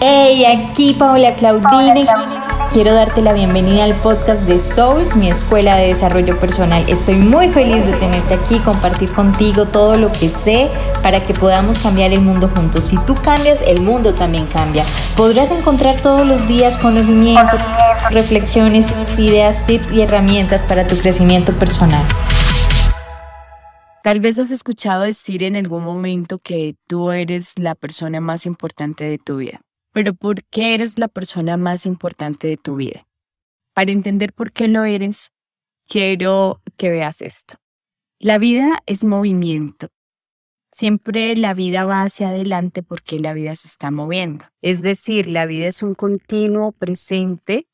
Hey, 0.00 0.44
aquí 0.44 0.94
Paola 0.94 1.34
Claudine. 1.34 2.06
Quiero 2.70 2.94
darte 2.94 3.20
la 3.20 3.32
bienvenida 3.32 3.82
al 3.82 3.94
podcast 3.96 4.42
de 4.42 4.60
Souls, 4.60 5.16
mi 5.16 5.28
escuela 5.28 5.76
de 5.76 5.88
desarrollo 5.88 6.38
personal. 6.38 6.88
Estoy 6.88 7.16
muy 7.16 7.48
feliz 7.48 7.84
de 7.84 7.94
tenerte 7.94 8.34
aquí, 8.34 8.60
compartir 8.60 9.10
contigo 9.12 9.66
todo 9.66 9.96
lo 9.96 10.12
que 10.12 10.28
sé 10.28 10.70
para 11.02 11.24
que 11.24 11.34
podamos 11.34 11.80
cambiar 11.80 12.12
el 12.12 12.20
mundo 12.20 12.48
juntos. 12.54 12.84
Si 12.84 12.96
tú 13.06 13.16
cambias, 13.16 13.60
el 13.62 13.80
mundo 13.80 14.14
también 14.14 14.46
cambia. 14.46 14.84
Podrás 15.16 15.50
encontrar 15.50 16.00
todos 16.00 16.24
los 16.24 16.46
días 16.46 16.76
conocimiento, 16.76 17.56
reflexiones, 18.10 19.18
ideas, 19.18 19.66
tips 19.66 19.90
y 19.90 20.02
herramientas 20.02 20.62
para 20.62 20.86
tu 20.86 20.96
crecimiento 20.96 21.52
personal. 21.54 22.04
Tal 24.04 24.20
vez 24.20 24.38
has 24.38 24.52
escuchado 24.52 25.02
decir 25.02 25.42
en 25.42 25.56
algún 25.56 25.82
momento 25.82 26.38
que 26.38 26.76
tú 26.86 27.10
eres 27.10 27.54
la 27.56 27.74
persona 27.74 28.20
más 28.20 28.46
importante 28.46 29.02
de 29.02 29.18
tu 29.18 29.38
vida. 29.38 29.60
Pero 29.98 30.14
¿por 30.14 30.44
qué 30.44 30.74
eres 30.74 30.96
la 30.96 31.08
persona 31.08 31.56
más 31.56 31.84
importante 31.84 32.46
de 32.46 32.56
tu 32.56 32.76
vida? 32.76 33.08
Para 33.74 33.90
entender 33.90 34.32
por 34.32 34.52
qué 34.52 34.68
lo 34.68 34.84
eres, 34.84 35.32
quiero 35.88 36.62
que 36.76 36.88
veas 36.88 37.20
esto. 37.20 37.56
La 38.20 38.38
vida 38.38 38.78
es 38.86 39.02
movimiento. 39.02 39.88
Siempre 40.70 41.34
la 41.34 41.52
vida 41.52 41.84
va 41.84 42.02
hacia 42.02 42.28
adelante 42.28 42.84
porque 42.84 43.18
la 43.18 43.34
vida 43.34 43.56
se 43.56 43.66
está 43.66 43.90
moviendo. 43.90 44.44
Es 44.62 44.82
decir, 44.82 45.28
la 45.28 45.46
vida 45.46 45.66
es 45.66 45.82
un 45.82 45.96
continuo 45.96 46.70
presente 46.70 47.66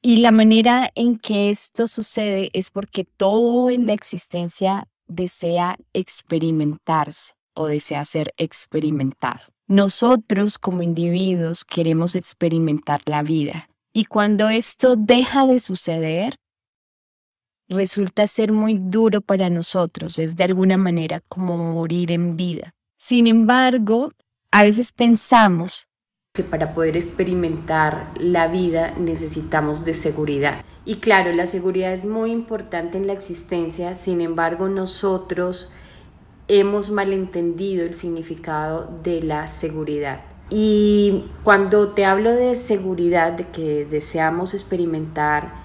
y 0.00 0.22
la 0.22 0.30
manera 0.30 0.88
en 0.94 1.18
que 1.18 1.50
esto 1.50 1.88
sucede 1.88 2.48
es 2.54 2.70
porque 2.70 3.04
todo 3.04 3.68
en 3.68 3.86
la 3.86 3.92
existencia 3.92 4.88
desea 5.08 5.76
experimentarse 5.92 7.34
o 7.52 7.66
desea 7.66 8.06
ser 8.06 8.32
experimentado. 8.38 9.53
Nosotros 9.66 10.58
como 10.58 10.82
individuos 10.82 11.64
queremos 11.64 12.14
experimentar 12.14 13.00
la 13.06 13.22
vida 13.22 13.70
y 13.94 14.04
cuando 14.04 14.50
esto 14.50 14.94
deja 14.96 15.46
de 15.46 15.58
suceder, 15.58 16.34
resulta 17.68 18.26
ser 18.26 18.52
muy 18.52 18.78
duro 18.78 19.22
para 19.22 19.48
nosotros, 19.48 20.18
es 20.18 20.36
de 20.36 20.44
alguna 20.44 20.76
manera 20.76 21.20
como 21.28 21.56
morir 21.56 22.12
en 22.12 22.36
vida. 22.36 22.74
Sin 22.98 23.26
embargo, 23.26 24.12
a 24.50 24.64
veces 24.64 24.92
pensamos 24.92 25.86
que 26.34 26.42
para 26.42 26.74
poder 26.74 26.96
experimentar 26.96 28.12
la 28.18 28.48
vida 28.48 28.90
necesitamos 28.98 29.84
de 29.84 29.94
seguridad. 29.94 30.64
Y 30.84 30.96
claro, 30.96 31.32
la 31.32 31.46
seguridad 31.46 31.92
es 31.92 32.04
muy 32.04 32.32
importante 32.32 32.98
en 32.98 33.06
la 33.06 33.12
existencia, 33.12 33.94
sin 33.94 34.20
embargo 34.20 34.68
nosotros 34.68 35.72
hemos 36.48 36.90
malentendido 36.90 37.84
el 37.84 37.94
significado 37.94 38.90
de 39.02 39.22
la 39.22 39.46
seguridad. 39.46 40.20
Y 40.50 41.24
cuando 41.42 41.88
te 41.88 42.04
hablo 42.04 42.30
de 42.30 42.54
seguridad, 42.54 43.32
de 43.32 43.48
que 43.48 43.86
deseamos 43.86 44.52
experimentar 44.54 45.64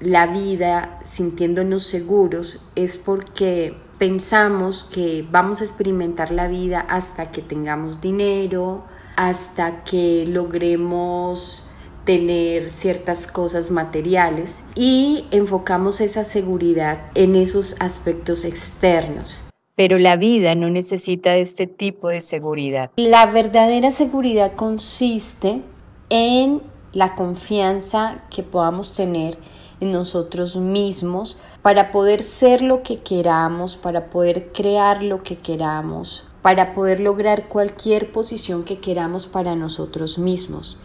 la 0.00 0.26
vida 0.26 0.98
sintiéndonos 1.04 1.84
seguros, 1.84 2.60
es 2.74 2.96
porque 2.96 3.76
pensamos 3.98 4.84
que 4.84 5.26
vamos 5.30 5.60
a 5.60 5.64
experimentar 5.64 6.32
la 6.32 6.48
vida 6.48 6.80
hasta 6.88 7.30
que 7.30 7.40
tengamos 7.40 8.00
dinero, 8.00 8.84
hasta 9.16 9.84
que 9.84 10.24
logremos 10.26 11.68
tener 12.04 12.70
ciertas 12.70 13.28
cosas 13.28 13.70
materiales 13.70 14.64
y 14.74 15.28
enfocamos 15.30 16.00
esa 16.00 16.24
seguridad 16.24 17.10
en 17.14 17.36
esos 17.36 17.80
aspectos 17.80 18.44
externos. 18.44 19.44
Pero 19.74 19.98
la 19.98 20.16
vida 20.16 20.54
no 20.54 20.68
necesita 20.68 21.36
este 21.36 21.66
tipo 21.66 22.08
de 22.08 22.20
seguridad. 22.20 22.90
La 22.96 23.26
verdadera 23.26 23.90
seguridad 23.90 24.52
consiste 24.54 25.62
en 26.10 26.62
la 26.92 27.14
confianza 27.14 28.18
que 28.30 28.42
podamos 28.42 28.92
tener 28.92 29.38
en 29.80 29.92
nosotros 29.92 30.56
mismos 30.56 31.40
para 31.62 31.90
poder 31.90 32.22
ser 32.22 32.62
lo 32.62 32.82
que 32.82 33.00
queramos, 33.00 33.76
para 33.76 34.10
poder 34.10 34.52
crear 34.52 35.02
lo 35.02 35.22
que 35.22 35.38
queramos, 35.38 36.24
para 36.42 36.74
poder 36.74 37.00
lograr 37.00 37.48
cualquier 37.48 38.12
posición 38.12 38.64
que 38.64 38.78
queramos 38.78 39.26
para 39.26 39.56
nosotros 39.56 40.18
mismos. 40.18 40.76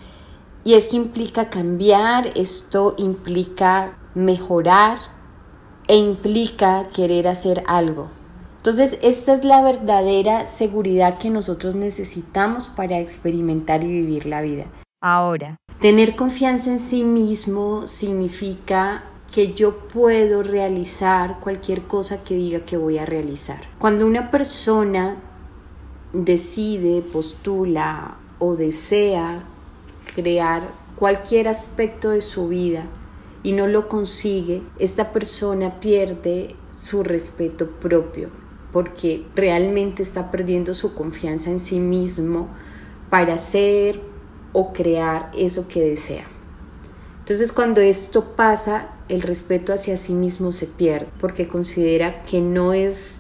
Y 0.64 0.74
esto 0.74 0.96
implica 0.96 1.50
cambiar, 1.50 2.32
esto 2.36 2.96
implica 2.98 3.98
mejorar 4.16 4.98
e 5.88 5.96
implica 5.96 6.90
querer 6.94 7.28
hacer 7.28 7.64
algo. 7.68 8.10
Entonces, 8.68 9.00
esta 9.02 9.34
es 9.34 9.46
la 9.46 9.62
verdadera 9.62 10.46
seguridad 10.46 11.20
que 11.20 11.30
nosotros 11.30 11.76
necesitamos 11.76 12.68
para 12.68 13.00
experimentar 13.00 13.82
y 13.82 13.88
vivir 13.88 14.26
la 14.26 14.42
vida. 14.42 14.66
Ahora, 15.00 15.56
tener 15.80 16.18
confianza 16.18 16.72
en 16.72 16.80
sí 16.80 17.06
mismo 17.06 17.88
significa 17.88 19.06
que 19.34 19.54
yo 19.54 19.88
puedo 19.88 20.44
realizar 20.44 21.40
cualquier 21.40 21.84
cosa 21.84 22.26
que 22.26 22.36
diga 22.36 22.60
que 22.66 22.76
voy 22.76 22.98
a 22.98 23.06
realizar. 23.06 23.62
Cuando 23.80 24.06
una 24.06 24.32
persona 24.32 25.16
decide, 26.12 27.02
postula 27.02 28.18
o 28.38 28.58
desea 28.58 29.44
crear 30.14 30.74
cualquier 30.98 31.48
aspecto 31.48 32.10
de 32.10 32.20
su 32.20 32.50
vida 32.50 32.84
y 33.44 33.54
no 33.54 33.66
lo 33.66 33.88
consigue, 33.88 34.62
esta 34.78 35.14
persona 35.14 35.80
pierde 35.80 36.54
su 36.70 37.02
respeto 37.02 37.72
propio 37.72 38.30
porque 38.78 39.26
realmente 39.34 40.04
está 40.04 40.30
perdiendo 40.30 40.76
su 40.76 40.94
confianza 40.94 41.50
en 41.50 41.60
sí 41.60 41.80
mismo 41.80 42.48
para 43.10 43.34
hacer 43.34 44.00
o 44.54 44.72
crear 44.72 45.32
eso 45.36 45.68
que 45.68 45.82
desea. 45.82 46.28
Entonces 47.18 47.52
cuando 47.52 47.82
esto 47.82 48.36
pasa, 48.36 48.90
el 49.10 49.24
respeto 49.24 49.74
hacia 49.74 49.98
sí 49.98 50.14
mismo 50.14 50.52
se 50.52 50.68
pierde 50.68 51.08
porque 51.20 51.48
considera 51.48 52.22
que 52.22 52.40
no 52.40 52.72
es 52.72 53.16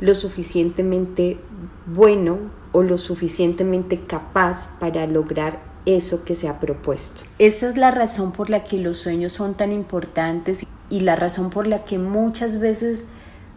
lo 0.00 0.14
suficientemente 0.14 1.36
bueno 1.84 2.38
o 2.72 2.82
lo 2.82 2.96
suficientemente 2.96 4.00
capaz 4.00 4.78
para 4.80 5.06
lograr 5.06 5.60
eso 5.84 6.24
que 6.24 6.34
se 6.34 6.48
ha 6.48 6.58
propuesto. 6.58 7.20
Esta 7.38 7.68
es 7.68 7.76
la 7.76 7.90
razón 7.90 8.32
por 8.32 8.48
la 8.48 8.64
que 8.64 8.78
los 8.78 8.96
sueños 8.96 9.34
son 9.34 9.52
tan 9.52 9.72
importantes 9.72 10.64
y 10.88 11.00
la 11.00 11.16
razón 11.16 11.50
por 11.50 11.66
la 11.66 11.84
que 11.84 11.98
muchas 11.98 12.58
veces 12.58 13.08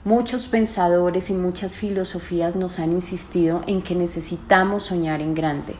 muchos 0.09 0.47
pensadores 0.47 1.29
y 1.29 1.33
muchas 1.33 1.77
filosofías 1.77 2.55
nos 2.55 2.79
han 2.79 2.93
insistido 2.93 3.61
en 3.67 3.83
que 3.83 3.93
necesitamos 3.93 4.81
soñar 4.81 5.21
en 5.21 5.35
grande. 5.35 5.75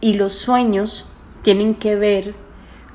Y 0.00 0.14
los 0.14 0.34
sueños 0.34 1.10
tienen 1.42 1.74
que 1.74 1.96
ver 1.96 2.36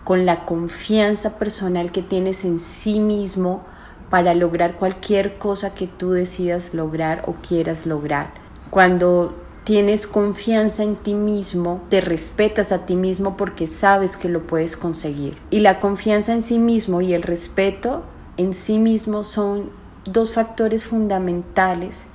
con 0.06 0.26
la 0.26 0.46
confianza 0.46 1.38
personal 1.38 1.92
que 1.92 2.02
tienes 2.02 2.46
en 2.46 2.58
sí 2.58 3.02
mismo 3.02 3.66
para 4.10 4.34
lograr 4.34 4.78
cualquier 4.78 5.38
cosa 5.38 5.76
que 5.76 5.88
tú 5.88 6.12
decidas 6.12 6.74
lograr 6.74 7.24
o 7.28 7.34
quieras 7.34 7.86
lograr. 7.86 8.34
Cuando 8.70 9.36
tienes 9.66 10.08
confianza 10.08 10.84
en 10.84 10.96
ti 10.96 11.16
mismo, 11.16 11.82
te 11.90 12.00
respetas 12.00 12.72
a 12.72 12.86
ti 12.86 12.96
mismo 12.96 13.36
porque 13.36 13.68
sabes 13.68 14.16
que 14.16 14.30
lo 14.30 14.48
puedes 14.48 14.78
conseguir. 14.78 15.36
Y 15.50 15.60
la 15.60 15.82
confianza 15.82 16.32
en 16.32 16.42
sí 16.42 16.60
mismo 16.60 17.02
y 17.02 17.14
el 17.14 17.24
respeto 17.24 18.06
en 18.38 18.54
sí 18.54 18.80
mismo 18.80 19.26
son 19.26 19.86
dos 20.08 20.34
factores 20.34 20.86
fundamentales 20.86 22.06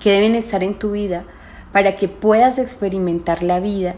que 0.00 0.10
deben 0.10 0.34
estar 0.34 0.62
en 0.62 0.78
tu 0.78 0.92
vida 0.92 1.24
para 1.72 1.96
que 1.96 2.08
puedas 2.08 2.58
experimentar 2.58 3.42
la 3.42 3.60
vida 3.60 3.94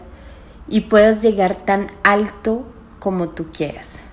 y 0.67 0.81
puedas 0.81 1.21
llegar 1.21 1.55
tan 1.55 1.91
alto 2.03 2.63
como 2.99 3.29
tú 3.29 3.47
quieras. 3.51 4.03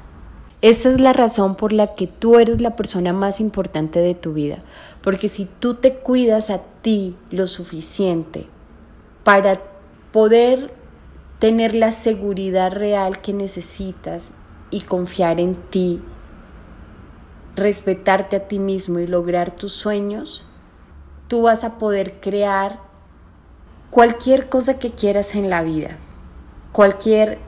Esa 0.62 0.91
es 0.91 1.00
la 1.00 1.12
razón 1.12 1.56
por 1.56 1.72
la 1.72 1.94
que 1.94 2.06
tú 2.06 2.38
eres 2.38 2.60
la 2.60 2.76
persona 2.76 3.12
más 3.12 3.41
importante 3.41 3.98
de 3.98 4.14
tu 4.14 4.32
vida. 4.32 4.62
Porque 5.02 5.28
si 5.28 5.46
tú 5.46 5.74
te 5.74 5.94
cuidas 5.94 6.50
a 6.50 6.60
ti 6.82 7.16
lo 7.30 7.48
suficiente 7.48 8.46
para 9.24 9.60
poder 10.12 10.72
tener 11.41 11.74
la 11.74 11.91
seguridad 11.91 12.71
real 12.71 13.21
que 13.21 13.32
necesitas 13.32 14.34
y 14.71 14.82
confiar 14.82 15.41
en 15.41 15.56
ti, 15.56 16.00
respetarte 17.57 18.37
a 18.37 18.49
ti 18.49 18.59
mismo 18.59 18.99
y 18.99 19.07
lograr 19.07 19.51
tus 19.51 19.72
sueños, 19.72 20.45
tú 21.28 21.43
vas 21.43 21.65
a 21.65 21.78
poder 21.78 22.21
crear 22.21 22.81
cualquier 23.91 24.49
cosa 24.49 24.78
que 24.78 24.91
quieras 24.91 25.34
en 25.34 25.51
la 25.51 25.63
vida, 25.63 25.97
cualquier 26.72 27.39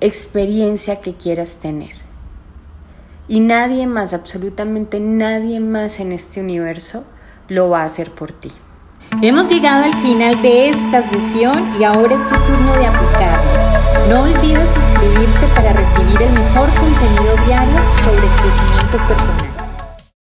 experiencia 0.00 1.00
que 1.00 1.14
quieras 1.14 1.58
tener. 1.58 1.92
Y 3.28 3.40
nadie 3.40 3.86
más, 3.86 4.14
absolutamente 4.14 5.00
nadie 5.00 5.60
más 5.60 6.00
en 6.00 6.12
este 6.12 6.40
universo 6.40 7.04
lo 7.48 7.70
va 7.70 7.82
a 7.82 7.86
hacer 7.86 8.10
por 8.10 8.32
ti. 8.32 8.52
Hemos 9.22 9.48
llegado 9.48 9.84
al 9.84 10.00
final 10.02 10.42
de 10.42 10.70
esta 10.70 11.08
sesión 11.08 11.68
y 11.78 11.84
ahora 11.84 12.14
es 12.14 12.26
tu 12.26 12.34
turno 12.34 12.74
de 12.76 12.86
aplicarlo. 12.86 13.71
No 14.08 14.22
olvides 14.22 14.70
suscribirte 14.70 15.46
para 15.54 15.72
recibir 15.72 16.22
el 16.22 16.32
mejor 16.32 16.68
contenido 16.74 17.36
diario 17.46 17.80
sobre 18.02 18.28
crecimiento 18.36 18.98
personal. 19.08 19.61